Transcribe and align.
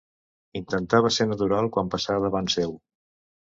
Intentava 0.59 1.11
ser 1.17 1.27
natural 1.33 1.71
quan 1.77 1.93
passava 1.97 2.25
davant 2.27 2.53
seu. 2.57 2.77